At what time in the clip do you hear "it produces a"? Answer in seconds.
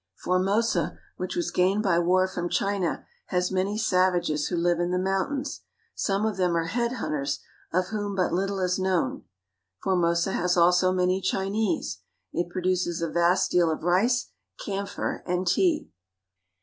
12.33-13.11